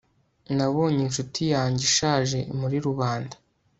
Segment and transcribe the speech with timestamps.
[0.55, 3.35] nabonye inshuti yanjye ishaje muri rubanda